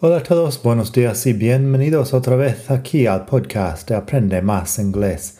Hola 0.00 0.18
a 0.18 0.22
todos, 0.22 0.62
buenos 0.62 0.92
días 0.92 1.26
y 1.26 1.32
bienvenidos 1.32 2.14
otra 2.14 2.36
vez 2.36 2.70
aquí 2.70 3.08
al 3.08 3.24
podcast 3.24 3.88
de 3.88 3.96
Aprende 3.96 4.40
Más 4.42 4.78
Inglés, 4.78 5.38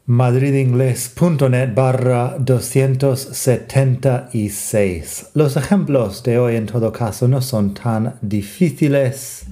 madridingles.net 0.05 1.73
barra 1.73 2.35
276. 2.37 5.29
Los 5.33 5.55
ejemplos 5.55 6.21
de 6.23 6.37
hoy 6.37 6.57
en 6.57 6.65
todo 6.65 6.91
caso 6.91 7.29
no 7.29 7.41
son 7.41 7.73
tan 7.73 8.15
difíciles. 8.21 9.45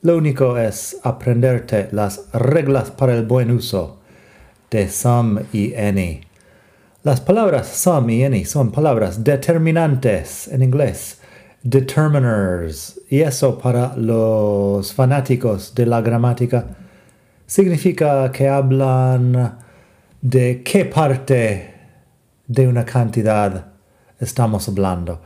Lo 0.00 0.16
único 0.16 0.56
es 0.56 0.96
aprenderte 1.02 1.90
las 1.92 2.32
reglas 2.32 2.90
para 2.90 3.14
el 3.14 3.26
buen 3.26 3.50
uso 3.50 3.98
de 4.70 4.88
some 4.88 5.42
y 5.52 5.74
any. 5.74 6.22
Las 7.02 7.20
palabras 7.20 7.68
some 7.68 8.14
y 8.14 8.24
any 8.24 8.46
son 8.46 8.72
palabras 8.72 9.22
determinantes 9.22 10.48
en 10.48 10.62
inglés, 10.62 11.20
determiners, 11.62 12.98
y 13.10 13.20
eso 13.20 13.58
para 13.58 13.94
los 13.98 14.94
fanáticos 14.94 15.74
de 15.74 15.84
la 15.84 16.00
gramática 16.00 16.78
significa 17.46 18.32
que 18.32 18.48
hablan 18.48 19.58
de 20.22 20.62
qué 20.62 20.84
parte 20.84 21.74
de 22.46 22.68
una 22.68 22.84
cantidad 22.84 23.72
estamos 24.20 24.68
hablando. 24.68 25.20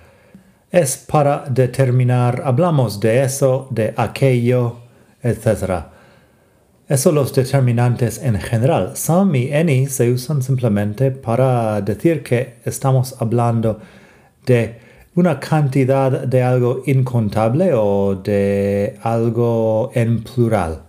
Es 0.71 0.97
para 0.97 1.45
determinar, 1.51 2.43
hablamos 2.45 2.99
de 2.99 3.23
eso, 3.23 3.69
de 3.71 3.93
aquello, 3.95 4.79
etc. 5.23 5.85
Eso 6.89 7.13
los 7.13 7.35
determinantes 7.35 8.23
en 8.23 8.41
general. 8.41 8.97
Some 8.97 9.39
y 9.39 9.53
any 9.53 9.87
se 9.87 10.11
usan 10.11 10.43
simplemente 10.43 11.11
para 11.11 11.83
decir 11.83 12.23
que 12.23 12.55
estamos 12.65 13.21
hablando 13.21 13.79
de 14.47 14.79
una 15.15 15.39
cantidad 15.39 16.11
de 16.11 16.43
algo 16.43 16.83
incontable 16.87 17.73
o 17.75 18.15
de 18.15 18.99
algo 19.03 19.91
en 19.95 20.23
plural. 20.23 20.86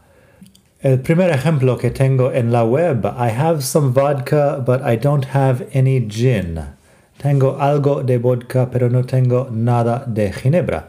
El 0.88 1.02
primer 1.02 1.32
ejemplo 1.32 1.78
que 1.78 1.92
tengo 1.92 2.32
en 2.32 2.54
la 2.54 2.64
web, 2.64 3.04
I 3.04 3.30
have 3.38 3.62
some 3.62 3.92
vodka, 3.92 4.64
but 4.66 4.82
I 4.82 4.96
don't 4.96 5.26
have 5.34 5.68
any 5.74 6.08
gin. 6.08 6.62
Tengo 7.22 7.58
algo 7.60 8.04
de 8.04 8.18
vodka, 8.18 8.70
pero 8.72 8.90
no 8.90 9.04
tengo 9.04 9.50
nada 9.52 10.06
de 10.08 10.32
ginebra. 10.32 10.88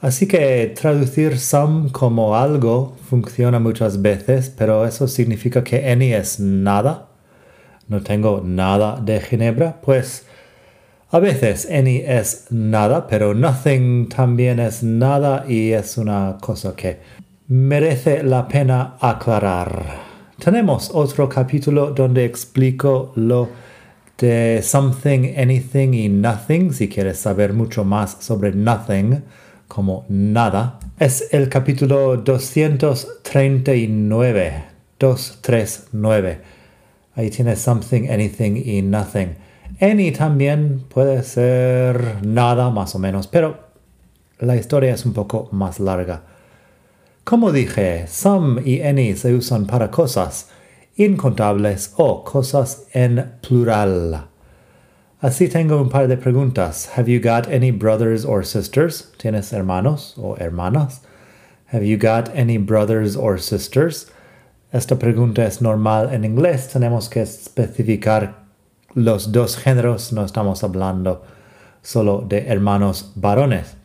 Así 0.00 0.26
que 0.26 0.74
traducir 0.74 1.38
some 1.38 1.92
como 1.92 2.34
algo 2.34 2.96
funciona 3.08 3.60
muchas 3.60 4.02
veces, 4.02 4.50
pero 4.50 4.84
eso 4.84 5.06
significa 5.06 5.62
que 5.62 5.88
any 5.88 6.12
es 6.12 6.40
nada. 6.40 7.06
No 7.86 8.02
tengo 8.02 8.42
nada 8.44 9.00
de 9.00 9.20
ginebra, 9.20 9.80
pues 9.80 10.26
a 11.12 11.20
veces 11.20 11.68
any 11.70 11.98
es 11.98 12.46
nada, 12.50 13.06
pero 13.06 13.32
nothing 13.32 14.08
también 14.08 14.58
es 14.58 14.82
nada 14.82 15.44
y 15.46 15.70
es 15.70 15.98
una 15.98 16.38
cosa 16.40 16.74
que 16.74 16.98
merece 17.48 18.22
la 18.22 18.48
pena 18.48 18.96
aclarar. 19.00 20.04
Tenemos 20.42 20.90
otro 20.92 21.28
capítulo 21.28 21.90
donde 21.90 22.24
explico 22.24 23.12
lo 23.16 23.50
de 24.18 24.62
something, 24.62 25.34
anything 25.36 25.92
y 25.92 26.08
nothing, 26.08 26.72
si 26.72 26.88
quieres 26.88 27.18
saber 27.18 27.52
mucho 27.52 27.84
más 27.84 28.16
sobre 28.20 28.52
nothing, 28.52 29.22
como 29.68 30.06
nada. 30.08 30.78
Es 30.98 31.28
el 31.32 31.50
capítulo 31.50 32.16
239, 32.16 34.64
239. 34.98 36.40
Ahí 37.16 37.30
tienes 37.30 37.60
something, 37.60 38.08
anything 38.08 38.60
y 38.64 38.82
nothing. 38.82 39.36
Any 39.80 40.12
también 40.12 40.84
puede 40.88 41.22
ser 41.22 42.24
nada 42.24 42.70
más 42.70 42.94
o 42.94 42.98
menos, 42.98 43.26
pero 43.26 43.58
la 44.38 44.56
historia 44.56 44.94
es 44.94 45.04
un 45.04 45.12
poco 45.12 45.50
más 45.52 45.78
larga. 45.78 46.22
Como 47.24 47.52
dije, 47.52 48.06
some 48.06 48.60
y 48.66 48.82
any 48.82 49.16
se 49.16 49.32
usan 49.32 49.66
para 49.66 49.90
cosas 49.90 50.50
incontables 50.96 51.94
o 51.96 52.22
cosas 52.22 52.86
en 52.92 53.32
plural. 53.40 54.28
Así 55.22 55.48
tengo 55.48 55.80
un 55.80 55.88
par 55.88 56.06
de 56.06 56.18
preguntas. 56.18 56.98
Have 56.98 57.08
you 57.10 57.18
got 57.18 57.48
any 57.48 57.70
brothers 57.70 58.26
or 58.26 58.44
sisters? 58.44 59.10
¿Tienes 59.16 59.54
hermanos 59.54 60.14
o 60.18 60.36
hermanas? 60.36 61.00
Have 61.72 61.82
you 61.82 61.96
got 61.96 62.28
any 62.36 62.58
brothers 62.58 63.16
or 63.16 63.40
sisters? 63.40 64.06
Esta 64.70 64.96
pregunta 64.96 65.46
es 65.46 65.62
normal 65.62 66.12
en 66.12 66.26
inglés. 66.26 66.68
Tenemos 66.68 67.08
que 67.08 67.22
especificar 67.22 68.34
los 68.94 69.32
dos 69.32 69.56
géneros. 69.56 70.12
No 70.12 70.26
estamos 70.26 70.62
hablando 70.62 71.22
solo 71.80 72.20
de 72.28 72.48
hermanos 72.48 73.12
varones. 73.14 73.76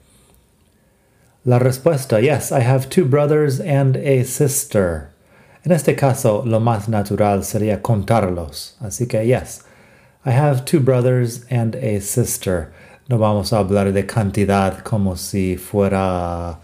La 1.46 1.58
respuesta, 1.58 2.22
yes, 2.22 2.52
I 2.52 2.60
have 2.60 2.90
two 2.90 3.06
brothers 3.06 3.62
and 3.62 3.96
a 3.96 4.24
sister. 4.26 5.10
En 5.66 5.72
este 5.72 5.96
caso, 5.96 6.44
lo 6.46 6.60
más 6.60 6.90
natural 6.90 7.44
sería 7.44 7.82
contarlos. 7.82 8.74
Así 8.82 9.08
que, 9.08 9.26
yes, 9.26 9.64
I 10.26 10.32
have 10.32 10.66
two 10.66 10.82
brothers 10.82 11.46
and 11.50 11.76
a 11.76 12.02
sister. 12.02 12.74
No 13.08 13.18
vamos 13.18 13.54
a 13.54 13.60
hablar 13.60 13.94
de 13.94 14.06
cantidad 14.06 14.84
como 14.84 15.16
si 15.16 15.56
fuera 15.56 16.60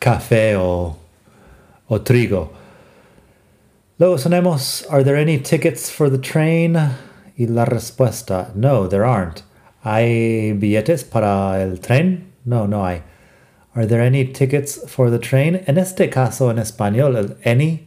café 0.00 0.56
o, 0.56 0.96
o 1.88 2.00
trigo. 2.00 2.50
Luego 3.98 4.16
tenemos, 4.16 4.84
are 4.90 5.04
there 5.04 5.16
any 5.16 5.38
tickets 5.38 5.88
for 5.88 6.10
the 6.10 6.18
train? 6.18 6.76
Y 7.38 7.46
la 7.46 7.64
respuesta, 7.64 8.52
no, 8.56 8.88
there 8.88 9.04
aren't. 9.04 9.42
¿Hay 9.84 10.52
billetes 10.52 11.04
para 11.04 11.62
el 11.62 11.78
tren? 11.78 12.32
No, 12.44 12.66
no 12.66 12.84
hay. 12.84 13.02
Are 13.76 13.84
there 13.84 14.00
any 14.00 14.24
tickets 14.24 14.80
for 14.88 15.10
the 15.10 15.18
train? 15.18 15.60
En 15.66 15.76
este 15.76 16.08
caso, 16.08 16.50
en 16.50 16.58
español, 16.58 17.14
el 17.14 17.36
any 17.44 17.86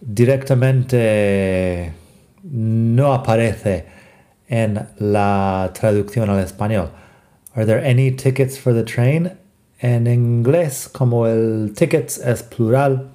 directamente 0.00 1.92
no 2.42 3.12
aparece 3.12 3.84
en 4.48 4.88
la 4.98 5.70
traducción 5.74 6.30
al 6.30 6.42
español. 6.42 6.88
Are 7.54 7.66
there 7.66 7.86
any 7.86 8.12
tickets 8.12 8.58
for 8.58 8.72
the 8.72 8.82
train? 8.82 9.32
En 9.78 10.06
inglés, 10.06 10.88
como 10.88 11.26
el 11.26 11.74
tickets 11.74 12.16
es 12.16 12.42
plural 12.42 13.10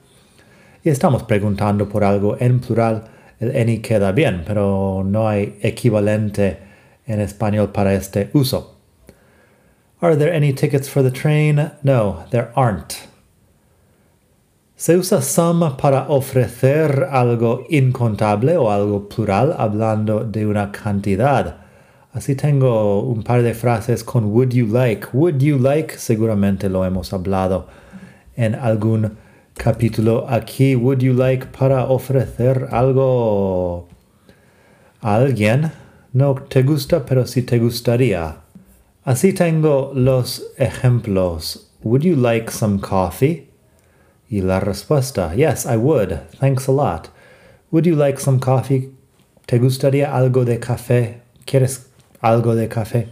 y 0.84 0.90
estamos 0.90 1.24
preguntando 1.24 1.90
por 1.90 2.04
algo 2.04 2.38
en 2.40 2.60
plural, 2.60 3.06
el 3.40 3.56
any 3.58 3.80
queda 3.80 4.12
bien, 4.12 4.44
pero 4.46 5.04
no 5.04 5.28
hay 5.28 5.58
equivalente 5.64 6.60
en 7.08 7.20
español 7.20 7.72
para 7.72 7.96
este 7.96 8.30
uso. 8.34 8.77
Are 10.00 10.16
there 10.16 10.32
any 10.32 10.54
tickets 10.54 10.88
for 10.88 11.02
the 11.02 11.10
train? 11.10 11.72
No, 11.84 12.26
there 12.30 12.52
aren't. 12.56 13.08
Se 14.76 14.96
usa 14.96 15.24
some 15.24 15.76
para 15.76 16.06
ofrecer 16.08 17.08
algo 17.12 17.66
incontable 17.68 18.56
o 18.58 18.70
algo 18.70 19.10
plural 19.10 19.56
hablando 19.58 20.24
de 20.24 20.46
una 20.46 20.72
cantidad. 20.72 21.56
Así 22.14 22.36
tengo 22.36 23.02
un 23.02 23.24
par 23.24 23.42
de 23.42 23.56
frases 23.56 24.04
con 24.04 24.32
would 24.32 24.54
you 24.54 24.68
like. 24.68 25.08
Would 25.14 25.42
you 25.42 25.58
like 25.58 25.98
seguramente 25.98 26.70
lo 26.70 26.86
hemos 26.86 27.12
hablado 27.12 27.66
en 28.36 28.54
algún 28.54 29.18
capítulo 29.56 30.28
aquí. 30.30 30.76
Would 30.76 31.00
you 31.00 31.14
like 31.14 31.48
para 31.48 31.86
ofrecer 31.86 32.68
algo 32.72 33.88
a 35.02 35.16
alguien. 35.16 35.72
No 36.14 36.36
te 36.36 36.62
gusta, 36.62 37.04
pero 37.04 37.26
si 37.26 37.42
te 37.42 37.58
gustaría. 37.58 38.47
Así 39.08 39.32
tengo 39.32 39.94
los 39.96 40.52
ejemplos. 40.58 41.72
Would 41.82 42.02
you 42.02 42.18
like 42.18 42.52
some 42.52 42.82
coffee? 42.82 43.48
Y 44.30 44.42
la 44.42 44.60
respuesta, 44.60 45.34
yes, 45.34 45.66
I 45.66 45.78
would. 45.78 46.28
Thanks 46.42 46.68
a 46.68 46.74
lot. 46.74 47.10
Would 47.72 47.86
you 47.86 47.96
like 47.96 48.20
some 48.20 48.42
coffee? 48.42 48.92
¿Te 49.46 49.60
gustaría 49.60 50.14
algo 50.14 50.44
de 50.44 50.60
café? 50.60 51.22
¿Quieres 51.46 51.88
algo 52.22 52.54
de 52.54 52.68
café? 52.68 53.08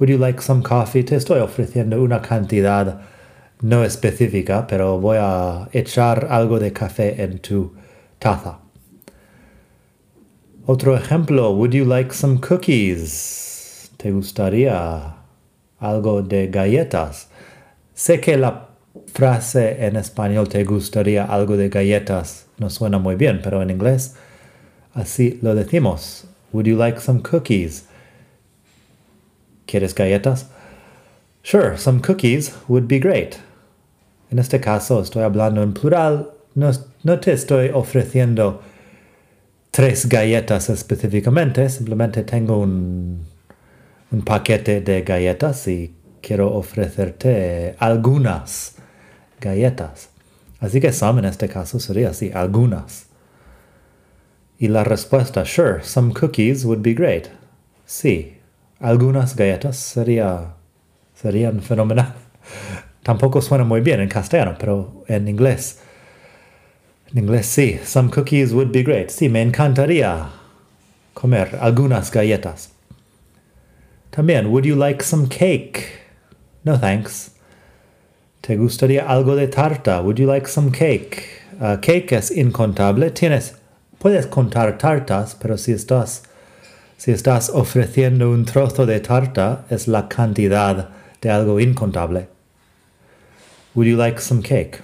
Would 0.00 0.10
you 0.10 0.18
like 0.18 0.42
some 0.42 0.64
coffee? 0.64 1.04
Te 1.04 1.14
estoy 1.14 1.38
ofreciendo 1.38 2.02
una 2.02 2.20
cantidad 2.20 3.02
no 3.62 3.84
específica, 3.84 4.66
pero 4.66 4.98
voy 4.98 5.18
a 5.20 5.68
echar 5.72 6.26
algo 6.32 6.58
de 6.58 6.72
café 6.72 7.22
en 7.22 7.38
tu 7.38 7.76
taza. 8.18 8.58
Otro 10.66 10.96
ejemplo, 10.96 11.52
would 11.52 11.74
you 11.74 11.84
like 11.84 12.12
some 12.12 12.40
cookies? 12.40 13.92
¿Te 13.98 14.10
gustaría 14.10 15.17
algo 15.78 16.22
de 16.22 16.48
galletas? 16.48 17.28
Sé 17.94 18.20
que 18.20 18.36
la 18.36 18.68
frase 19.12 19.86
en 19.86 19.96
español 19.96 20.48
te 20.48 20.64
gustaría 20.64 21.24
algo 21.24 21.56
de 21.56 21.68
galletas 21.68 22.48
no 22.58 22.70
suena 22.70 22.98
muy 22.98 23.14
bien, 23.14 23.40
pero 23.42 23.62
en 23.62 23.70
inglés 23.70 24.14
así 24.94 25.38
lo 25.42 25.54
decimos. 25.54 26.24
Would 26.52 26.66
you 26.66 26.76
like 26.76 27.00
some 27.00 27.22
cookies? 27.22 27.84
¿Quieres 29.66 29.94
galletas? 29.94 30.46
Sure, 31.42 31.78
some 31.78 32.00
cookies 32.00 32.52
would 32.68 32.88
be 32.88 32.98
great. 32.98 33.36
En 34.30 34.38
este 34.38 34.60
caso 34.60 35.00
estoy 35.00 35.22
hablando 35.22 35.62
en 35.62 35.72
plural, 35.72 36.30
no, 36.54 36.70
no 37.04 37.20
te 37.20 37.32
estoy 37.32 37.70
ofreciendo 37.72 38.60
tres 39.70 40.08
galletas 40.08 40.68
específicamente, 40.68 41.68
simplemente 41.68 42.24
tengo 42.24 42.58
un, 42.58 43.24
un 44.10 44.22
paquete 44.22 44.80
de 44.80 45.02
galletas 45.02 45.68
y 45.68 45.94
quiero 46.22 46.54
ofrecerte 46.54 47.74
algunas 47.78 48.76
galletas. 49.40 50.10
Así 50.60 50.80
que 50.80 50.92
some 50.92 51.20
en 51.20 51.26
este 51.26 51.48
caso 51.48 51.78
sería 51.78 52.10
así, 52.10 52.30
algunas. 52.34 53.06
Y 54.58 54.68
la 54.68 54.82
respuesta, 54.82 55.44
sure, 55.44 55.84
some 55.84 56.12
cookies 56.12 56.64
would 56.64 56.82
be 56.82 56.94
great. 56.94 57.28
Sí, 57.86 58.38
algunas 58.80 59.36
galletas 59.36 59.76
sería, 59.76 60.54
serían 61.14 61.62
fenomenal. 61.62 62.14
Tampoco 63.02 63.40
suena 63.40 63.64
muy 63.64 63.80
bien 63.80 64.00
en 64.00 64.08
castellano, 64.08 64.56
pero 64.58 65.04
en 65.06 65.28
inglés. 65.28 65.78
En 67.12 67.18
inglés 67.18 67.46
sí, 67.46 67.78
some 67.84 68.10
cookies 68.10 68.52
would 68.52 68.72
be 68.72 68.82
great. 68.82 69.10
Sí, 69.10 69.28
me 69.28 69.42
encantaría 69.42 70.28
comer 71.14 71.56
algunas 71.60 72.10
galletas. 72.10 72.72
También, 74.10 74.50
would 74.50 74.64
you 74.64 74.74
like 74.74 75.02
some 75.02 75.28
cake? 75.28 76.00
No 76.64 76.76
thanks. 76.76 77.30
¿Te 78.40 78.56
gustaría 78.56 79.06
algo 79.06 79.36
de 79.36 79.48
tarta? 79.48 80.02
Would 80.02 80.18
you 80.18 80.26
like 80.26 80.48
some 80.48 80.70
cake? 80.70 81.42
Uh, 81.60 81.76
cake 81.76 82.12
es 82.12 82.30
incontable. 82.30 83.10
Tienes, 83.10 83.54
puedes 83.98 84.26
contar 84.26 84.78
tartas, 84.78 85.34
pero 85.34 85.56
si 85.58 85.72
estás, 85.72 86.22
si 86.96 87.12
estás 87.12 87.50
ofreciendo 87.50 88.30
un 88.30 88.44
trozo 88.44 88.86
de 88.86 89.00
tarta, 89.00 89.64
es 89.70 89.86
la 89.88 90.08
cantidad 90.08 90.88
de 91.20 91.30
algo 91.30 91.60
incontable. 91.60 92.28
Would 93.74 93.86
you 93.86 93.96
like 93.96 94.20
some 94.20 94.42
cake? 94.42 94.80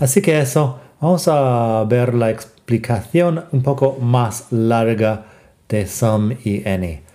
Así 0.00 0.22
que 0.22 0.40
eso, 0.40 0.80
vamos 1.00 1.28
a 1.28 1.84
ver 1.84 2.14
la 2.14 2.30
explicación 2.30 3.44
un 3.52 3.62
poco 3.62 3.98
más 4.00 4.50
larga 4.50 5.26
de 5.68 5.86
some 5.86 6.36
y 6.44 6.66
any. 6.66 7.09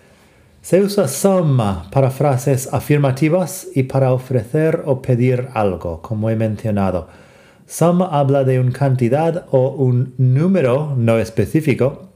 Se 0.66 0.82
usa 0.82 1.08
some 1.08 1.64
para 1.92 2.10
frases 2.10 2.74
afirmativas 2.74 3.68
y 3.76 3.84
para 3.84 4.12
ofrecer 4.12 4.82
o 4.88 5.00
pedir 5.00 5.50
algo, 5.54 6.02
como 6.02 6.32
he 6.32 6.36
mencionado. 6.36 7.08
Some 7.68 8.04
habla 8.10 8.44
de 8.44 8.60
una 8.60 8.72
cantidad 8.72 9.46
o 9.52 9.70
un 9.70 10.16
número 10.18 10.96
no 10.98 11.20
específico. 11.20 12.10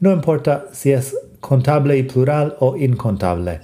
No 0.00 0.10
importa 0.10 0.66
si 0.72 0.90
es 0.90 1.14
contable 1.38 1.96
y 1.96 2.02
plural 2.02 2.56
o 2.58 2.76
incontable. 2.76 3.60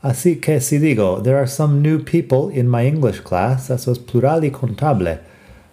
Así 0.00 0.36
que 0.40 0.62
si 0.62 0.78
digo, 0.78 1.20
there 1.22 1.36
are 1.36 1.46
some 1.46 1.82
new 1.82 2.02
people 2.02 2.50
in 2.50 2.66
my 2.66 2.86
English 2.86 3.20
class, 3.20 3.68
eso 3.68 3.92
es 3.92 3.98
plural 3.98 4.42
y 4.46 4.52
contable. 4.52 5.18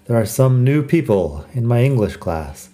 There 0.07 0.17
are 0.17 0.27
some 0.27 0.65
new 0.65 0.85
people 0.85 1.45
in 1.56 1.65
my 1.65 1.85
English 1.85 2.17
class. 2.17 2.69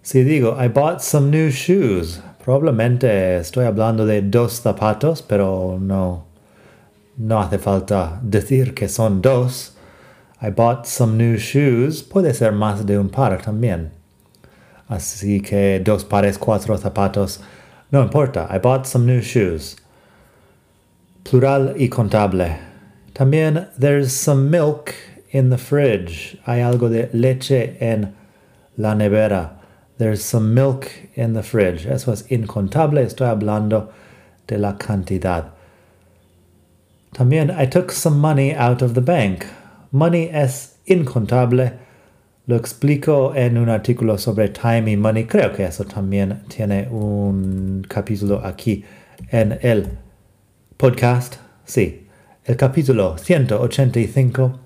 Si 0.00 0.24
digo, 0.24 0.56
I 0.58 0.68
bought 0.68 1.02
some 1.02 1.30
new 1.30 1.50
shoes, 1.50 2.22
Probablemente 2.46 3.38
estoy 3.38 3.64
hablando 3.64 4.06
de 4.06 4.22
dos 4.22 4.60
zapatos, 4.60 5.20
pero 5.20 5.78
no, 5.80 6.26
no 7.16 7.40
hace 7.40 7.58
falta 7.58 8.20
decir 8.22 8.72
que 8.72 8.88
son 8.88 9.20
dos. 9.20 9.76
I 10.40 10.50
bought 10.50 10.86
some 10.86 11.16
new 11.16 11.38
shoes. 11.38 12.04
Puede 12.04 12.32
ser 12.34 12.52
más 12.52 12.86
de 12.86 13.00
un 13.00 13.08
par 13.08 13.42
también. 13.42 13.90
Así 14.88 15.40
que 15.40 15.80
dos 15.80 16.04
pares, 16.04 16.38
cuatro 16.38 16.78
zapatos. 16.78 17.40
No 17.90 18.00
importa. 18.00 18.46
I 18.48 18.58
bought 18.58 18.86
some 18.86 19.06
new 19.06 19.20
shoes. 19.20 19.74
Plural 21.24 21.74
y 21.76 21.88
contable. 21.88 22.58
También 23.12 23.68
there's 23.76 24.12
some 24.12 24.48
milk 24.52 24.94
in 25.32 25.50
the 25.50 25.58
fridge. 25.58 26.38
Hay 26.46 26.60
algo 26.60 26.88
de 26.88 27.10
leche 27.12 27.76
en 27.80 28.14
la 28.76 28.94
nevera. 28.94 29.55
There's 29.98 30.22
some 30.22 30.52
milk 30.52 30.90
in 31.14 31.32
the 31.32 31.42
fridge. 31.42 31.86
Eso 31.86 32.12
es 32.12 32.22
incontable. 32.30 33.02
Estoy 33.02 33.28
hablando 33.28 33.92
de 34.46 34.58
la 34.58 34.74
cantidad. 34.74 35.52
También, 37.14 37.50
I 37.50 37.64
took 37.64 37.90
some 37.90 38.18
money 38.18 38.52
out 38.52 38.82
of 38.82 38.92
the 38.92 39.00
bank. 39.00 39.46
Money 39.90 40.28
es 40.30 40.76
incontable. 40.86 41.78
Lo 42.46 42.56
explico 42.56 43.34
en 43.34 43.56
un 43.56 43.70
artículo 43.70 44.18
sobre 44.18 44.50
time 44.50 44.92
y 44.92 44.96
money. 44.96 45.24
Creo 45.24 45.52
que 45.54 45.64
eso 45.64 45.84
también 45.84 46.42
tiene 46.48 46.88
un 46.90 47.86
capítulo 47.88 48.44
aquí 48.44 48.84
en 49.30 49.58
el 49.62 49.88
podcast. 50.76 51.36
Sí, 51.64 52.06
el 52.44 52.56
capítulo 52.56 53.16
185 53.16 54.60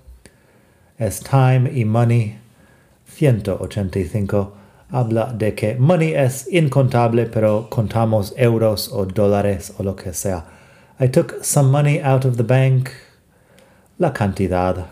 es 0.99 1.21
time 1.21 1.71
y 1.73 1.85
money 1.85 2.37
185 3.07 4.60
habla 4.91 5.33
de 5.33 5.55
que 5.55 5.77
money 5.77 6.15
es 6.15 6.47
incontable, 6.53 7.27
pero 7.27 7.69
contamos 7.71 8.35
euros 8.37 8.91
o 8.93 9.07
dólares 9.07 9.73
o 9.79 9.83
lo 9.83 9.97
que 9.97 10.13
sea. 10.13 10.45
I 10.99 11.09
took 11.09 11.43
some 11.43 11.71
money 11.71 12.01
out 12.01 12.25
of 12.25 12.37
the 12.37 12.43
bank. 12.43 12.91
La 13.99 14.13
cantidad. 14.13 14.87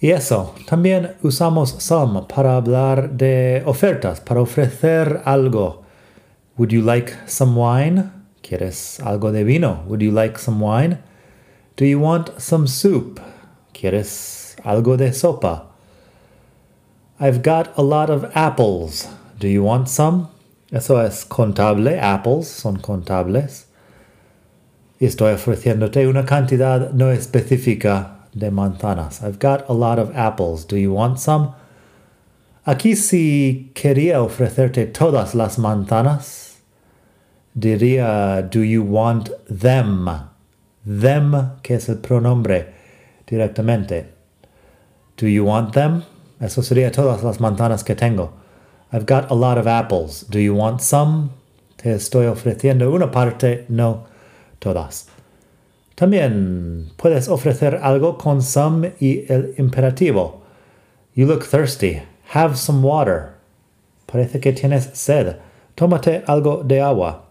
Y 0.00 0.10
eso, 0.10 0.54
también 0.66 1.16
usamos 1.22 1.76
some 1.78 2.22
para 2.26 2.56
hablar 2.56 3.10
de 3.10 3.62
ofertas, 3.66 4.20
para 4.20 4.40
ofrecer 4.40 5.20
algo. 5.24 5.82
Would 6.56 6.70
you 6.70 6.82
like 6.82 7.12
some 7.26 7.54
wine? 7.54 8.10
¿Quieres 8.42 9.00
algo 9.00 9.30
de 9.30 9.44
vino? 9.44 9.84
Would 9.86 10.00
you 10.00 10.10
like 10.10 10.38
some 10.38 10.60
wine? 10.60 10.98
Do 11.76 11.84
you 11.84 12.00
want 12.00 12.38
some 12.38 12.66
soup? 12.66 13.20
¿Quieres 13.72 14.56
algo 14.64 14.96
de 14.96 15.12
sopa? 15.12 15.66
I've 17.18 17.42
got 17.42 17.76
a 17.76 17.82
lot 17.82 18.08
of 18.08 18.24
apples. 18.34 19.08
Do 19.40 19.48
you 19.48 19.64
want 19.64 19.88
some? 19.88 20.28
Eso 20.70 21.00
es 21.00 21.24
contable. 21.24 21.98
Apples 21.98 22.46
son 22.46 22.76
contables. 22.76 23.68
Y 25.00 25.06
estoy 25.06 25.32
ofreciéndote 25.32 26.06
una 26.06 26.26
cantidad 26.26 26.92
no 26.92 27.10
específica 27.10 28.26
de 28.34 28.50
manzanas. 28.50 29.22
I've 29.22 29.38
got 29.38 29.64
a 29.70 29.72
lot 29.72 29.98
of 29.98 30.14
apples. 30.14 30.66
Do 30.66 30.76
you 30.76 30.92
want 30.92 31.18
some? 31.18 31.54
Aquí 32.66 32.94
si 32.96 33.72
quería 33.74 34.20
ofrecerte 34.20 34.84
todas 34.84 35.34
las 35.34 35.58
manzanas, 35.58 36.58
diría, 37.54 38.42
do 38.42 38.62
you 38.62 38.82
want 38.82 39.30
them? 39.48 40.06
Them, 40.84 41.56
que 41.62 41.76
es 41.76 41.88
el 41.88 41.96
pronombre 41.96 42.74
directamente. 43.26 44.12
Do 45.16 45.26
you 45.26 45.46
want 45.46 45.72
them? 45.72 46.02
Eso 46.40 46.62
sería 46.62 46.92
todas 46.92 47.22
las 47.22 47.40
manzanas 47.40 47.82
que 47.82 47.94
tengo. 47.94 48.39
I've 48.92 49.06
got 49.06 49.30
a 49.30 49.34
lot 49.34 49.56
of 49.56 49.66
apples. 49.66 50.22
Do 50.22 50.40
you 50.40 50.54
want 50.54 50.80
some? 50.80 51.30
Te 51.76 51.90
estoy 51.90 52.26
ofreciendo 52.26 52.92
una 52.92 53.10
parte, 53.10 53.64
no 53.68 54.06
todas. 54.60 55.06
También 55.96 56.90
puedes 56.96 57.28
ofrecer 57.28 57.78
algo 57.82 58.18
con 58.18 58.42
some 58.42 58.92
y 59.00 59.26
el 59.28 59.54
imperativo. 59.58 60.40
You 61.14 61.26
look 61.26 61.44
thirsty. 61.44 62.02
Have 62.34 62.56
some 62.56 62.82
water. 62.82 63.34
Parece 64.06 64.40
que 64.40 64.52
tienes 64.52 64.90
sed. 64.94 65.36
Tómate 65.76 66.24
algo 66.26 66.66
de 66.66 66.80
agua. 66.80 67.22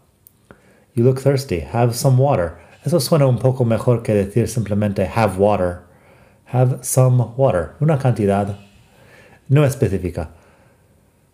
You 0.94 1.04
look 1.04 1.20
thirsty. 1.20 1.60
Have 1.60 1.94
some 1.94 2.18
water. 2.18 2.58
Eso 2.86 3.00
suena 3.00 3.28
un 3.28 3.38
poco 3.38 3.66
mejor 3.66 4.02
que 4.02 4.14
decir 4.14 4.48
simplemente 4.48 5.06
have 5.06 5.38
water. 5.38 5.84
Have 6.46 6.84
some 6.84 7.34
water. 7.36 7.76
Una 7.82 7.98
cantidad 7.98 8.56
no 9.50 9.66
específica. 9.66 10.30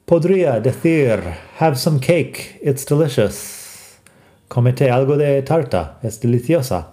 Podría 0.06 0.60
decir, 0.62 1.20
have 1.58 1.80
some 1.80 2.00
cake, 2.00 2.60
it's 2.62 2.86
delicious. 2.86 4.00
Comete 4.48 4.92
algo 4.92 5.18
de 5.18 5.42
tarta, 5.42 5.98
es 6.04 6.20
deliciosa. 6.20 6.90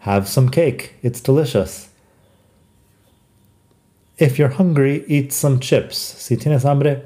Have 0.00 0.26
some 0.26 0.48
cake, 0.48 0.94
it's 1.00 1.20
delicious. 1.20 1.88
If 4.18 4.40
you're 4.40 4.48
hungry, 4.48 5.04
eat 5.06 5.32
some 5.32 5.60
chips. 5.60 5.96
Si 5.96 6.36
tienes 6.36 6.64
hambre, 6.64 7.04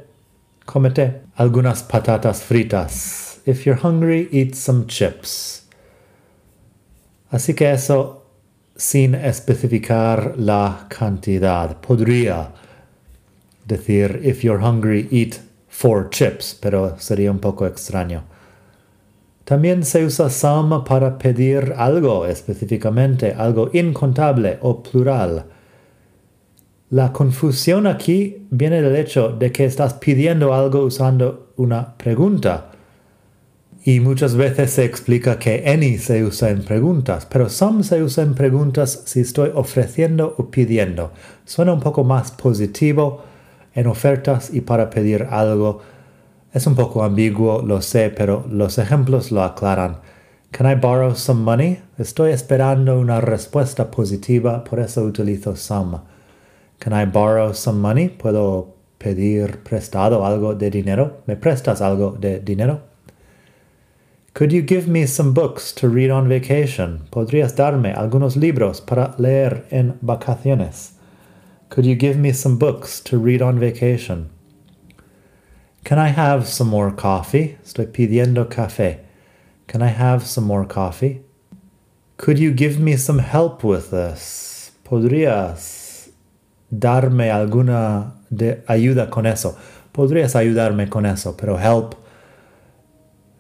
comete 0.64 1.20
algunas 1.36 1.82
patatas 1.82 2.42
fritas. 2.42 3.40
If 3.44 3.66
you're 3.66 3.76
hungry, 3.76 4.28
eat 4.32 4.54
some 4.54 4.86
chips. 4.86 5.68
Así 7.30 7.54
que 7.54 7.70
eso 7.70 8.22
sin 8.74 9.14
especificar 9.14 10.34
la 10.38 10.86
cantidad. 10.88 11.78
Podría 11.82 12.52
decir, 13.66 14.20
if 14.22 14.42
you're 14.42 14.60
hungry, 14.60 15.08
eat 15.10 15.40
four 15.68 16.08
chips, 16.10 16.54
pero 16.60 16.96
sería 16.98 17.30
un 17.30 17.38
poco 17.38 17.66
extraño. 17.66 18.24
También 19.44 19.84
se 19.84 20.04
usa 20.04 20.30
some 20.30 20.84
para 20.84 21.18
pedir 21.18 21.74
algo 21.76 22.26
específicamente, 22.26 23.34
algo 23.36 23.70
incontable 23.72 24.58
o 24.62 24.82
plural. 24.82 25.46
La 26.90 27.12
confusión 27.12 27.86
aquí 27.86 28.46
viene 28.50 28.82
del 28.82 28.96
hecho 28.96 29.30
de 29.30 29.50
que 29.50 29.64
estás 29.64 29.94
pidiendo 29.94 30.54
algo 30.54 30.84
usando 30.84 31.52
una 31.56 31.96
pregunta. 31.96 32.70
Y 33.84 33.98
muchas 33.98 34.36
veces 34.36 34.70
se 34.70 34.84
explica 34.84 35.38
que 35.40 35.64
any 35.66 35.98
se 35.98 36.22
usa 36.22 36.50
en 36.50 36.62
preguntas, 36.62 37.26
pero 37.26 37.48
some 37.48 37.82
se 37.82 38.00
usa 38.00 38.22
en 38.22 38.34
preguntas 38.34 39.02
si 39.06 39.20
estoy 39.20 39.50
ofreciendo 39.54 40.36
o 40.38 40.50
pidiendo. 40.50 41.10
Suena 41.44 41.72
un 41.72 41.80
poco 41.80 42.04
más 42.04 42.30
positivo 42.30 43.24
en 43.74 43.86
ofertas 43.86 44.50
y 44.52 44.60
para 44.60 44.90
pedir 44.90 45.26
algo. 45.30 45.80
Es 46.52 46.66
un 46.66 46.74
poco 46.74 47.02
ambiguo, 47.02 47.62
lo 47.62 47.80
sé, 47.80 48.10
pero 48.10 48.44
los 48.50 48.78
ejemplos 48.78 49.32
lo 49.32 49.42
aclaran. 49.42 49.98
Can 50.50 50.70
I 50.70 50.74
borrow 50.74 51.14
some 51.14 51.42
money? 51.42 51.80
Estoy 51.96 52.32
esperando 52.32 53.00
una 53.00 53.22
respuesta 53.22 53.90
positiva, 53.90 54.62
por 54.64 54.80
eso 54.80 55.02
utilizo 55.02 55.56
some. 55.56 55.98
Can 56.78 56.92
I 56.92 57.06
borrow 57.06 57.54
some 57.54 57.80
money? 57.80 58.08
¿Puedo 58.10 58.74
pedir 58.98 59.62
prestado 59.62 60.26
algo 60.26 60.54
de 60.54 60.70
dinero? 60.70 61.22
¿Me 61.26 61.36
prestas 61.36 61.80
algo 61.80 62.12
de 62.20 62.40
dinero? 62.40 62.80
Could 64.34 64.52
you 64.52 64.62
give 64.62 64.88
me 64.88 65.06
some 65.06 65.32
books 65.32 65.74
to 65.74 65.88
read 65.88 66.10
on 66.10 66.28
vacation? 66.28 67.06
¿Podrías 67.10 67.54
darme 67.54 67.92
algunos 67.92 68.36
libros 68.36 68.80
para 68.80 69.14
leer 69.18 69.66
en 69.70 69.96
vacaciones? 70.00 70.96
Could 71.72 71.86
you 71.86 71.94
give 71.94 72.18
me 72.18 72.32
some 72.32 72.58
books 72.58 73.00
to 73.00 73.16
read 73.16 73.40
on 73.40 73.58
vacation? 73.58 74.28
Can 75.84 75.98
I 75.98 76.08
have 76.08 76.46
some 76.46 76.68
more 76.68 76.90
coffee? 76.90 77.56
Estoy 77.64 77.86
pidiendo 77.86 78.44
café. 78.44 78.98
Can 79.68 79.80
I 79.80 79.86
have 79.86 80.26
some 80.26 80.44
more 80.44 80.66
coffee? 80.66 81.22
Could 82.18 82.38
you 82.38 82.52
give 82.52 82.78
me 82.78 82.98
some 82.98 83.20
help 83.20 83.64
with 83.64 83.90
this? 83.90 84.72
¿Podrías 84.84 86.10
darme 86.70 87.30
alguna 87.30 88.16
de 88.30 88.62
ayuda 88.68 89.08
con 89.10 89.24
eso? 89.24 89.56
Podrías 89.94 90.36
ayudarme 90.36 90.90
con 90.90 91.06
eso, 91.06 91.34
pero 91.38 91.56
help 91.56 91.94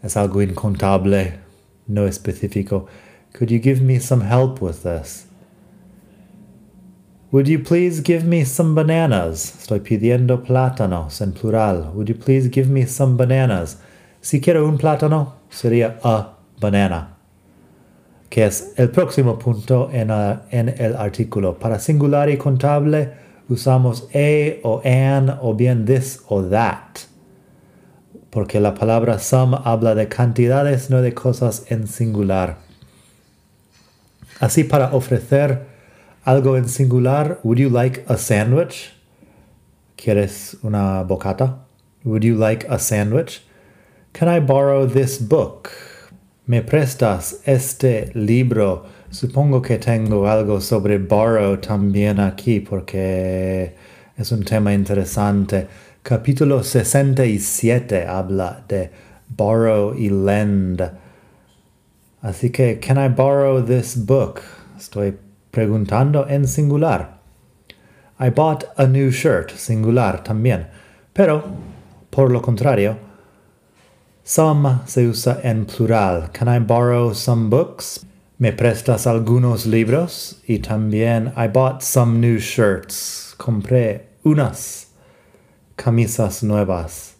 es 0.02 0.16
algo 0.16 0.40
incontable, 0.40 1.34
no 1.86 2.06
específico. 2.06 2.88
Could 3.34 3.50
you 3.50 3.58
give 3.58 3.82
me 3.82 3.98
some 4.00 4.22
help 4.22 4.62
with 4.62 4.84
this? 4.84 5.26
Would 7.32 7.48
you 7.48 7.60
please 7.60 8.02
give 8.02 8.26
me 8.26 8.44
some 8.44 8.74
bananas? 8.74 9.54
Estoy 9.58 9.80
pidiendo 9.80 10.44
plátanos 10.44 11.22
en 11.22 11.32
plural. 11.32 11.90
Would 11.94 12.08
you 12.08 12.14
please 12.14 12.50
give 12.50 12.68
me 12.68 12.86
some 12.86 13.16
bananas? 13.16 13.78
Si 14.20 14.38
quiero 14.38 14.68
un 14.68 14.76
plátano, 14.76 15.36
sería 15.48 15.98
a 16.04 16.36
banana, 16.60 17.16
que 18.28 18.44
es 18.44 18.74
el 18.76 18.90
próximo 18.90 19.38
punto 19.38 19.88
en, 19.90 20.10
en 20.50 20.68
el 20.78 20.94
artículo. 20.94 21.58
Para 21.58 21.78
singular 21.78 22.28
y 22.28 22.36
contable 22.36 23.14
usamos 23.48 24.08
a 24.14 24.58
o 24.62 24.82
an 24.84 25.38
o 25.40 25.54
bien 25.54 25.86
this 25.86 26.20
o 26.28 26.42
that 26.42 26.98
porque 28.28 28.60
la 28.60 28.74
palabra 28.74 29.18
some 29.18 29.56
habla 29.64 29.94
de 29.94 30.08
cantidades, 30.08 30.90
no 30.90 31.02
de 31.02 31.12
cosas 31.12 31.64
en 31.68 31.86
singular. 31.86 32.56
Así 34.40 34.64
para 34.64 34.94
ofrecer 34.94 35.71
algo 36.24 36.56
en 36.56 36.68
singular, 36.68 37.38
would 37.42 37.58
you 37.58 37.68
like 37.68 38.04
a 38.08 38.16
sandwich? 38.16 38.92
¿Quieres 39.96 40.56
una 40.62 41.04
bocata? 41.04 41.58
Would 42.04 42.24
you 42.24 42.36
like 42.36 42.64
a 42.68 42.78
sandwich? 42.78 43.42
Can 44.12 44.28
I 44.28 44.40
borrow 44.40 44.86
this 44.86 45.18
book? 45.18 45.70
¿Me 46.46 46.60
prestas 46.60 47.40
este 47.46 48.12
libro? 48.14 48.86
Supongo 49.10 49.62
que 49.62 49.78
tengo 49.78 50.26
algo 50.26 50.60
sobre 50.60 50.98
borrow 50.98 51.56
también 51.56 52.18
aquí 52.18 52.60
porque 52.60 53.74
es 54.16 54.32
un 54.32 54.44
tema 54.44 54.72
interesante. 54.72 55.68
Capítulo 56.02 56.62
67 56.62 58.06
habla 58.06 58.64
de 58.68 58.90
borrow 59.28 59.94
y 59.94 60.08
lend. 60.08 60.82
Así 62.22 62.50
que, 62.50 62.78
can 62.80 62.98
I 62.98 63.08
borrow 63.08 63.60
this 63.60 63.96
book? 63.96 64.42
Estoy 64.76 65.14
preguntando 65.52 66.26
en 66.28 66.48
singular. 66.48 67.20
I 68.18 68.30
bought 68.30 68.64
a 68.76 68.86
new 68.86 69.10
shirt, 69.10 69.52
singular 69.56 70.24
también. 70.24 70.66
Pero, 71.12 71.44
por 72.10 72.30
lo 72.30 72.40
contrario, 72.40 72.98
some 74.24 74.80
se 74.86 75.06
usa 75.06 75.40
en 75.44 75.66
plural. 75.66 76.30
Can 76.32 76.48
I 76.48 76.58
borrow 76.58 77.12
some 77.14 77.50
books? 77.50 78.04
¿Me 78.38 78.52
prestas 78.52 79.06
algunos 79.06 79.66
libros? 79.66 80.40
Y 80.48 80.58
también, 80.58 81.32
I 81.36 81.48
bought 81.48 81.82
some 81.82 82.18
new 82.18 82.38
shirts. 82.38 83.34
Compré 83.36 84.08
unas 84.24 84.88
camisas 85.76 86.42
nuevas. 86.42 87.16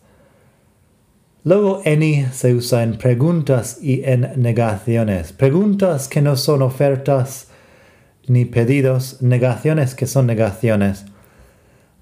Luego 1.45 1.83
any 1.85 2.27
se 2.33 2.55
usa 2.55 2.83
en 2.83 2.97
preguntas 2.97 3.79
y 3.83 4.05
en 4.05 4.33
negaciones. 4.37 5.33
Preguntas 5.33 6.09
que 6.09 6.23
no 6.23 6.37
son 6.37 6.63
ofertas 6.63 7.49
ni 8.29 8.45
pedidos, 8.45 9.21
negaciones 9.21 9.95
que 9.95 10.07
son 10.07 10.27
negaciones. 10.27 11.05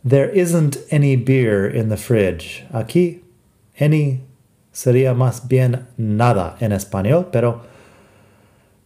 There 0.05 0.31
isn't 0.31 0.79
any 0.91 1.17
beer 1.17 1.67
in 1.67 1.89
the 1.89 1.97
fridge. 1.97 2.65
Aquí, 2.73 3.21
any 3.79 4.23
sería 4.73 5.15
más 5.15 5.49
bien 5.49 5.87
nada 5.97 6.57
en 6.61 6.73
español, 6.73 7.29
pero, 7.31 7.63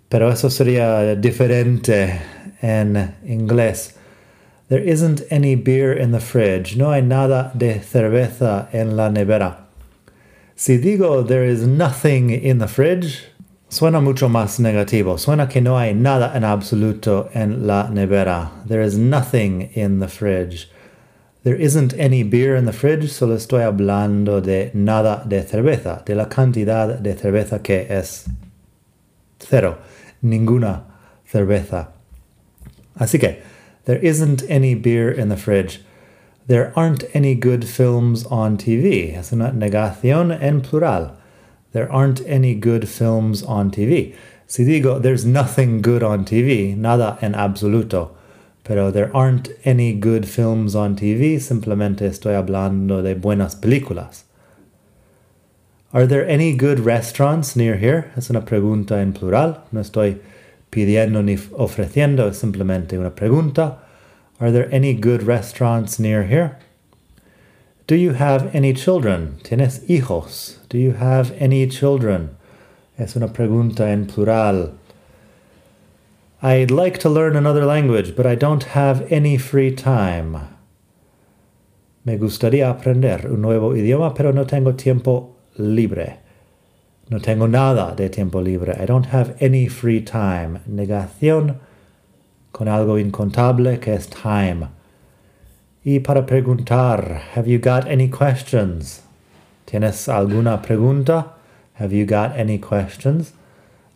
pero 0.09 0.31
eso 0.31 0.51
sería 0.51 1.15
diferente 1.15 2.21
en 2.63 3.15
inglés. 3.27 3.95
There 4.69 4.83
isn't 4.83 5.23
any 5.31 5.55
beer 5.55 5.93
in 5.93 6.13
the 6.13 6.21
fridge. 6.21 6.77
No 6.77 6.91
hay 6.91 7.03
nada 7.03 7.53
de 7.55 7.81
cerveza 7.81 8.69
en 8.73 8.97
la 8.97 9.11
nevera. 9.11 9.67
Si 10.57 10.79
digo 10.79 11.27
there 11.27 11.45
is 11.45 11.67
nothing 11.67 12.31
in 12.31 12.59
the 12.59 12.69
fridge, 12.69 13.25
suena 13.75 14.01
mucho 14.01 14.29
más 14.29 14.61
negativo. 14.61 15.19
Suena 15.19 15.49
que 15.49 15.61
no 15.61 15.77
hay 15.77 15.95
nada 15.95 16.33
en 16.37 16.45
absoluto 16.45 17.29
en 17.35 17.67
la 17.67 17.89
nevera. 17.91 18.53
There 18.69 18.85
is 18.85 18.97
nothing 18.97 19.71
in 19.75 19.99
the 19.99 20.07
fridge. 20.07 20.71
There 21.43 21.57
isn't 21.57 21.93
any 21.99 22.23
beer 22.23 22.55
in 22.55 22.67
the 22.67 22.73
fridge, 22.73 23.11
solo 23.11 23.35
estoy 23.35 23.63
hablando 23.63 24.41
de 24.41 24.71
nada 24.75 25.25
de 25.29 25.43
cerveza, 25.43 26.05
de 26.07 26.15
la 26.15 26.27
cantidad 26.27 27.01
de 27.01 27.15
cerveza 27.15 27.63
que 27.63 27.87
es 27.91 28.27
cero, 29.41 29.79
ninguna 30.23 30.85
cerveza. 31.27 31.89
Así 32.99 33.19
que, 33.19 33.43
there 33.87 33.99
isn't 33.99 34.45
any 34.49 34.75
beer 34.75 35.11
in 35.11 35.29
the 35.29 35.37
fridge. 35.37 35.81
There 36.47 36.73
aren't 36.77 37.05
any 37.13 37.35
good 37.35 37.65
films 37.65 38.25
on 38.27 38.57
TV. 38.57 39.17
Es 39.19 39.33
una 39.33 39.51
negación 39.51 40.41
en 40.41 40.61
plural. 40.61 41.19
There 41.75 41.91
aren't 41.91 42.21
any 42.25 42.55
good 42.55 42.89
films 42.89 43.43
on 43.43 43.73
TV. 43.73 44.15
Si 44.47 44.65
digo, 44.65 45.03
there's 45.03 45.25
nothing 45.25 45.83
good 45.83 46.05
on 46.05 46.25
TV, 46.25 46.77
nada 46.77 47.19
en 47.21 47.35
absoluto. 47.35 48.11
Pero 48.63 48.93
there 48.93 49.15
aren't 49.15 49.49
any 49.65 49.93
good 49.93 50.29
films 50.29 50.77
on 50.77 50.95
TV, 50.95 51.41
simplemente 51.41 52.07
estoy 52.07 52.35
hablando 52.35 53.03
de 53.03 53.17
buenas 53.17 53.57
películas. 53.57 54.23
Are 55.93 56.07
there 56.07 56.25
any 56.29 56.57
good 56.57 56.79
restaurants 56.79 57.57
near 57.57 57.77
here? 57.77 58.13
Es 58.17 58.31
una 58.31 58.43
pregunta 58.43 59.03
en 59.03 59.13
plural. 59.13 59.61
No 59.73 59.81
estoy 59.81 60.21
pidiendo 60.71 61.25
ni 61.25 61.37
ofreciendo, 61.57 62.29
es 62.29 62.39
simplemente 62.39 62.97
una 62.97 63.11
pregunta. 63.11 63.79
Are 64.39 64.53
there 64.53 64.73
any 64.73 64.95
good 64.95 65.25
restaurants 65.25 65.99
near 65.99 66.23
here? 66.23 66.57
Do 67.89 67.97
you 67.97 68.13
have 68.13 68.55
any 68.55 68.73
children? 68.73 69.39
¿Tienes 69.43 69.83
hijos? 69.89 70.61
Do 70.75 70.81
you 70.81 70.95
have 70.95 71.31
any 71.39 71.69
children? 71.69 72.37
Es 72.99 73.15
una 73.15 73.29
pregunta 73.29 73.93
en 73.93 74.07
plural. 74.07 74.73
I'd 76.43 76.73
like 76.73 76.99
to 76.99 77.09
learn 77.09 77.37
another 77.37 77.65
language, 77.65 78.17
but 78.17 78.27
I 78.27 78.35
don't 78.35 78.65
have 78.75 79.07
any 79.09 79.39
free 79.39 79.71
time. 79.71 80.37
Me 82.05 82.19
gustaría 82.19 82.69
aprender 82.69 83.31
un 83.31 83.41
nuevo 83.41 83.77
idioma, 83.77 84.17
pero 84.17 84.33
no 84.33 84.47
tengo 84.47 84.75
tiempo 84.75 85.37
libre. 85.57 86.19
No 87.09 87.21
tengo 87.21 87.47
nada 87.47 87.95
de 87.95 88.09
tiempo 88.09 88.41
libre. 88.41 88.77
I 88.77 88.85
don't 88.85 89.07
have 89.13 89.37
any 89.41 89.69
free 89.69 90.01
time. 90.01 90.59
Negación 90.69 91.61
con 92.51 92.67
algo 92.67 92.99
incontable 92.99 93.79
que 93.79 93.95
es 93.95 94.09
time. 94.09 94.71
Y 95.85 96.01
para 96.01 96.27
preguntar, 96.27 97.23
have 97.37 97.47
you 97.47 97.61
got 97.61 97.87
any 97.87 98.09
questions? 98.09 99.05
¿Tienes 99.75 100.09
alguna 100.09 100.63
pregunta? 100.63 101.35
Have 101.81 101.93
you 101.93 102.07
got 102.07 102.39
any 102.39 102.61
questions? 102.61 103.35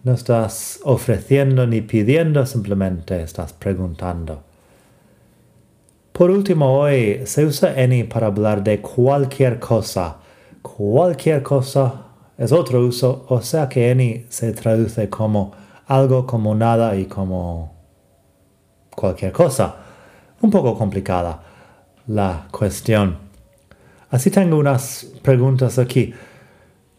No 0.03 0.15
estás 0.15 0.81
ofreciendo 0.83 1.69
ni 1.69 1.83
pidiendo, 1.83 2.45
simplemente 2.47 3.23
estás 3.23 3.53
preguntando. 3.53 4.43
Por 6.13 6.33
último, 6.33 6.81
hoy 6.81 7.21
se 7.27 7.45
usa 7.45 7.75
any 7.79 8.03
para 8.03 8.27
hablar 8.27 8.65
de 8.65 8.81
cualquier 8.81 9.61
cosa. 9.61 10.17
Cualquier 10.63 11.45
cosa 11.45 12.07
es 12.37 12.51
otro 12.51 12.81
uso, 12.81 13.25
o 13.29 13.41
sea 13.41 13.69
que 13.69 13.93
any 13.93 14.27
se 14.31 14.53
traduce 14.55 15.09
como 15.09 15.53
algo, 15.87 16.27
como 16.27 16.57
nada 16.57 16.97
y 16.97 17.05
como 17.05 17.73
cualquier 18.97 19.31
cosa. 19.31 19.77
Un 20.41 20.51
poco 20.51 20.77
complicada 20.77 21.41
la 22.09 22.49
cuestión. 22.51 23.28
Así 24.11 24.31
tengo 24.31 24.57
unas 24.57 25.07
preguntas 25.23 25.79
aquí 25.79 26.15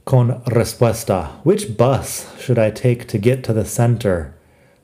con 0.03 0.43
respuesta. 0.45 1.39
Which 1.43 1.75
bus 1.75 2.27
should 2.39 2.59
I 2.59 2.69
take 2.69 3.05
to 3.07 3.17
get 3.17 3.43
to 3.43 3.53
the 3.53 3.65
center? 3.65 4.35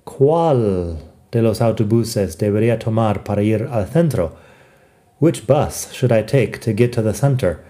¿Cuál 0.05 0.98
de 1.32 1.41
los 1.44 1.62
autobuses 1.62 2.38
debería 2.38 2.79
tomar 2.79 3.24
para 3.24 3.44
ir 3.44 3.67
al 3.72 3.86
centro? 3.86 4.36
Which 5.20 5.46
bus 5.46 5.91
should 5.91 6.12
I 6.12 6.24
take 6.24 6.60
to 6.62 6.74
get 6.74 6.94
to 6.94 7.03
the 7.03 7.13
center? 7.13 7.63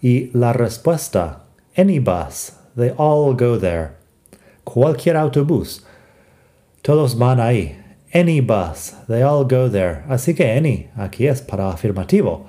Y 0.00 0.30
la 0.32 0.52
respuesta, 0.52 1.40
any 1.76 1.98
bus. 1.98 2.52
They 2.76 2.90
all 2.90 3.34
go 3.34 3.58
there. 3.58 3.96
Cualquier 4.64 5.16
autobús. 5.16 5.84
Todos 6.82 7.14
van 7.14 7.38
ahí. 7.38 7.76
Any 8.12 8.40
bus. 8.40 8.94
They 9.08 9.22
all 9.22 9.44
go 9.44 9.68
there. 9.68 10.04
Así 10.08 10.36
que 10.36 10.44
any 10.44 10.90
aquí 10.96 11.26
es 11.26 11.40
para 11.40 11.70
afirmativo. 11.70 12.46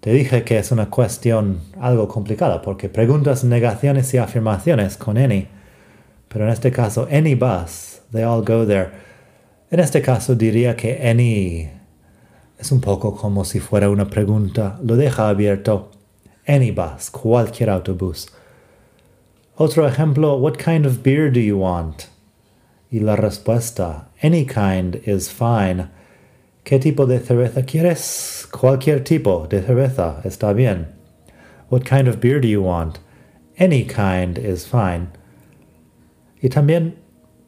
Te 0.00 0.12
dije 0.12 0.44
que 0.44 0.58
es 0.58 0.72
una 0.72 0.88
cuestión 0.88 1.60
algo 1.78 2.08
complicada 2.08 2.62
porque 2.62 2.88
preguntas 2.88 3.44
negaciones 3.44 4.12
y 4.14 4.18
afirmaciones 4.18 4.96
con 4.96 5.18
any. 5.18 5.46
Pero 6.28 6.46
en 6.46 6.50
este 6.52 6.72
caso, 6.72 7.06
any 7.10 7.34
bus, 7.34 8.00
they 8.10 8.22
all 8.22 8.42
go 8.42 8.66
there. 8.66 8.90
En 9.70 9.78
este 9.78 10.00
caso 10.00 10.34
diría 10.34 10.74
que 10.74 11.06
any 11.06 11.70
es 12.58 12.72
un 12.72 12.80
poco 12.80 13.14
como 13.14 13.44
si 13.44 13.60
fuera 13.60 13.90
una 13.90 14.08
pregunta. 14.08 14.78
Lo 14.82 14.96
deja 14.96 15.28
abierto. 15.28 15.90
Any 16.46 16.70
bus, 16.70 17.10
cualquier 17.10 17.68
autobús. 17.68 18.28
Otro 19.56 19.86
ejemplo, 19.86 20.36
what 20.36 20.56
kind 20.56 20.86
of 20.86 21.02
beer 21.02 21.30
do 21.30 21.40
you 21.40 21.58
want? 21.58 22.04
Y 22.90 23.00
la 23.00 23.16
respuesta, 23.16 24.08
any 24.22 24.46
kind 24.46 24.96
is 25.06 25.30
fine. 25.30 25.88
¿Qué 26.64 26.78
tipo 26.78 27.06
de 27.06 27.20
cerveza 27.20 27.64
quieres? 27.64 28.46
Cualquier 28.50 29.02
tipo 29.02 29.46
de 29.48 29.62
cerveza 29.62 30.20
está 30.24 30.52
bien. 30.52 30.88
What 31.70 31.84
kind 31.84 32.06
of 32.06 32.20
beer 32.20 32.40
do 32.40 32.48
you 32.48 32.62
want? 32.62 32.98
Any 33.58 33.84
kind 33.84 34.38
is 34.38 34.66
fine. 34.66 35.08
Y 36.42 36.48
también, 36.48 36.96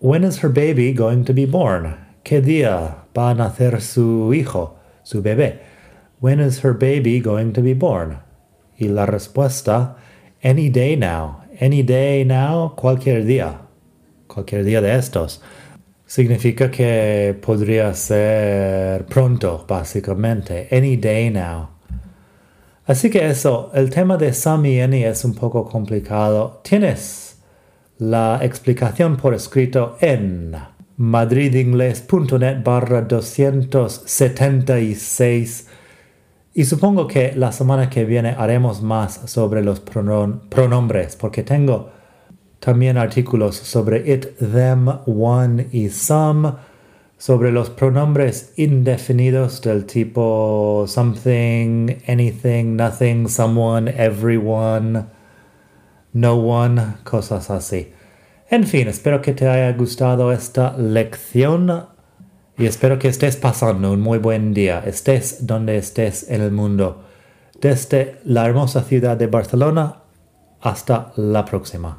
when 0.01 0.25
is 0.25 0.39
her 0.43 0.49
baby 0.49 0.93
going 0.93 1.25
to 1.25 1.35
be 1.35 1.47
born? 1.47 1.97
¿Qué 2.25 2.41
día 2.41 3.05
va 3.17 3.31
a 3.31 3.35
nacer 3.35 3.81
su 3.81 4.33
hijo, 4.33 4.79
su 5.03 5.23
bebé? 5.23 5.59
When 6.21 6.41
is 6.41 6.61
her 6.61 6.73
baby 6.73 7.21
going 7.21 7.53
to 7.53 7.63
be 7.63 7.75
born? 7.75 8.19
Y 8.79 8.89
la 8.89 9.07
respuesta, 9.07 9.97
any 10.43 10.71
day 10.71 10.97
now. 10.97 11.45
Any 11.61 11.83
day 11.83 12.25
now, 12.25 12.75
cualquier 12.77 13.25
día. 13.25 13.61
Cualquier 14.27 14.65
día 14.65 14.81
de 14.81 14.95
estos 14.95 15.41
significa 16.13 16.71
que 16.71 17.35
podría 17.41 17.95
ser 17.95 19.07
pronto, 19.07 19.65
básicamente. 19.67 20.69
Any 20.71 20.99
day 20.99 21.31
now. 21.31 21.71
Así 22.87 23.09
que 23.09 23.31
eso, 23.31 23.71
el 23.73 23.89
tema 23.89 24.19
de 24.19 24.31
any 24.45 25.05
es 25.05 25.25
un 25.25 25.35
poco 25.35 25.65
complicado. 25.65 26.61
Tienes 26.63 27.39
la 27.97 28.41
explicación 28.43 29.17
por 29.17 29.33
escrito 29.33 29.97
en 30.03 30.55
madridingles.net 30.99 32.63
barra 32.63 33.01
276 33.01 35.67
y 36.53 36.65
supongo 36.67 37.07
que 37.07 37.33
la 37.35 37.53
semana 37.53 37.89
que 37.89 38.05
viene 38.05 38.35
haremos 38.37 38.83
más 38.83 39.19
sobre 39.25 39.65
los 39.65 39.81
pronombres 39.81 41.17
porque 41.17 41.43
tengo 41.43 42.02
también 42.63 42.97
artículos 42.97 43.57
sobre 43.57 44.15
it, 44.15 44.39
them, 44.39 44.89
one 45.05 45.67
y 45.73 45.89
some, 45.89 46.53
sobre 47.19 47.51
los 47.51 47.71
pronombres 47.71 48.53
indefinidos 48.57 49.61
del 49.63 49.85
tipo 49.85 50.85
something, 50.87 51.89
anything, 52.07 52.77
nothing, 52.77 53.29
someone, 53.29 53.93
everyone, 53.97 55.07
no 56.13 56.35
one, 56.35 56.81
cosas 57.03 57.51
así. 57.51 57.93
En 58.49 58.65
fin, 58.65 58.87
espero 58.87 59.21
que 59.21 59.33
te 59.33 59.49
haya 59.49 59.77
gustado 59.77 60.31
esta 60.31 60.77
lección 60.77 61.87
y 62.57 62.67
espero 62.67 62.97
que 62.97 63.09
estés 63.09 63.37
pasando 63.37 63.91
un 63.91 64.01
muy 64.01 64.19
buen 64.19 64.55
día, 64.55 64.85
estés 64.87 65.49
donde 65.49 65.79
estés 65.79 66.31
en 66.31 66.43
el 66.43 66.53
mundo. 66.53 67.03
Desde 67.61 68.21
la 68.25 68.47
hermosa 68.47 68.85
ciudad 68.85 69.17
de 69.17 69.27
Barcelona, 69.27 70.03
hasta 70.61 71.13
la 71.17 71.45
próxima. 71.45 71.99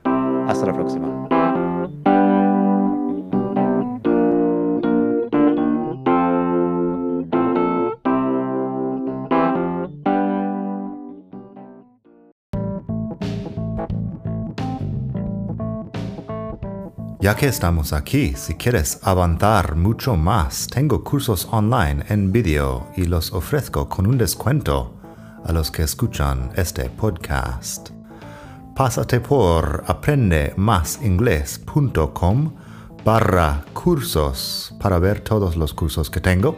Hasta 0.51 0.65
la 0.65 0.73
próxima. 0.73 1.07
Ya 17.21 17.35
que 17.37 17.47
estamos 17.47 17.93
aquí, 17.93 18.33
si 18.35 18.55
quieres 18.55 18.99
avanzar 19.03 19.77
mucho 19.77 20.17
más, 20.17 20.67
tengo 20.67 21.01
cursos 21.05 21.47
online 21.49 22.03
en 22.09 22.33
vídeo 22.33 22.87
y 22.97 23.05
los 23.05 23.31
ofrezco 23.31 23.87
con 23.87 24.05
un 24.05 24.17
descuento 24.17 24.97
a 25.45 25.53
los 25.53 25.71
que 25.71 25.83
escuchan 25.83 26.49
este 26.57 26.89
podcast 26.89 28.00
pásate 28.75 29.19
por 29.19 29.83
aprendemasingles.com 29.87 32.53
barra 33.03 33.65
cursos 33.73 34.75
para 34.79 34.99
ver 34.99 35.21
todos 35.21 35.55
los 35.55 35.73
cursos 35.73 36.09
que 36.09 36.21
tengo. 36.21 36.57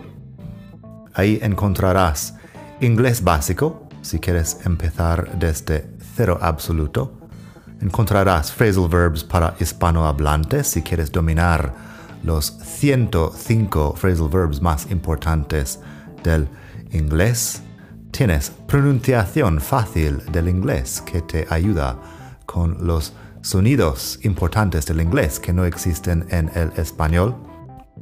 Ahí 1.14 1.40
encontrarás 1.42 2.36
inglés 2.82 3.24
básico 3.24 3.88
si 4.02 4.20
quieres 4.20 4.60
empezar 4.66 5.38
desde 5.40 5.90
cero 6.16 6.38
absoluto. 6.42 7.20
Encontrarás 7.82 8.52
phrasal 8.52 8.88
verbs 8.88 9.24
para 9.24 9.56
hispanohablantes 9.60 10.68
si 10.68 10.82
quieres 10.82 11.12
dominar 11.12 11.74
los 12.24 12.46
105 12.46 13.96
phrasal 13.96 14.30
verbs 14.30 14.62
más 14.62 14.90
importantes 14.92 15.80
del 16.24 16.48
inglés 16.92 17.63
tienes 18.14 18.52
pronunciación 18.68 19.60
fácil 19.60 20.20
del 20.32 20.48
inglés 20.48 21.02
que 21.02 21.24
te 21.24 21.48
ayuda 21.50 21.98
con 22.46 22.86
los 22.86 23.12
sonidos 23.42 24.20
importantes 24.22 24.86
del 24.86 25.02
inglés 25.02 25.40
que 25.40 25.52
no 25.52 25.66
existen 25.66 26.28
en 26.30 26.52
el 26.54 26.72
español 26.78 27.36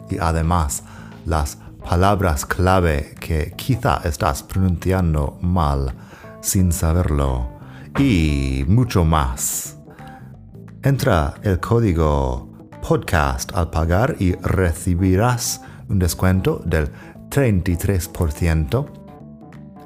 y 0.09 0.17
además 0.17 0.83
las 1.25 1.57
palabras 1.87 2.45
clave 2.45 3.15
que 3.21 3.53
quizá 3.55 4.01
estás 4.03 4.43
pronunciando 4.43 5.39
mal 5.41 5.93
sin 6.41 6.73
saberlo 6.73 7.47
y 7.97 8.65
mucho 8.67 9.05
más. 9.05 9.77
Entra 10.83 11.35
el 11.41 11.61
código 11.61 12.67
podcast 12.81 13.55
al 13.55 13.69
pagar 13.69 14.17
y 14.19 14.33
recibirás 14.33 15.61
un 15.87 15.99
descuento 15.99 16.61
del 16.65 16.91
33% 17.29 19.00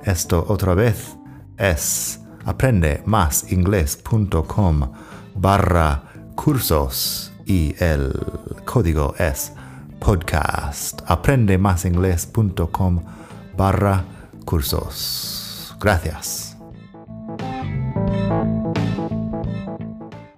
esto 0.06 0.46
otra 0.48 0.74
vez 0.74 1.18
es 1.58 2.20
aprende 2.46 3.02
más 3.06 3.52
inglés.com 3.52 4.92
barra 5.36 6.04
cursos 6.36 7.34
y 7.46 7.76
el 7.80 8.14
código 8.66 9.16
es 9.18 9.54
podcast. 10.00 11.02
Aprende 11.08 11.58
más 11.58 11.86
inglés.com 11.86 13.02
barra 13.58 14.06
cursos. 14.46 15.76
Gracias. 15.80 16.45